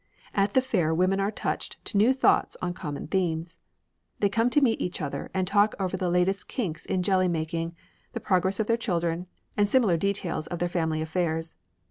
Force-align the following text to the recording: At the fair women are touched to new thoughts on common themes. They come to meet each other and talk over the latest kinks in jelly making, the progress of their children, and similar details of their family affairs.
At 0.33 0.55
the 0.55 0.61
fair 0.61 0.95
women 0.95 1.19
are 1.19 1.29
touched 1.29 1.77
to 1.85 1.95
new 1.95 2.11
thoughts 2.11 2.57
on 2.59 2.73
common 2.73 3.05
themes. 3.05 3.59
They 4.19 4.29
come 4.29 4.49
to 4.49 4.59
meet 4.59 4.81
each 4.81 4.99
other 4.99 5.29
and 5.31 5.45
talk 5.45 5.75
over 5.79 5.95
the 5.95 6.09
latest 6.09 6.47
kinks 6.47 6.87
in 6.87 7.03
jelly 7.03 7.27
making, 7.27 7.75
the 8.13 8.19
progress 8.19 8.59
of 8.59 8.65
their 8.65 8.77
children, 8.77 9.27
and 9.55 9.69
similar 9.69 9.97
details 9.97 10.47
of 10.47 10.57
their 10.57 10.67
family 10.69 11.03
affairs. 11.03 11.55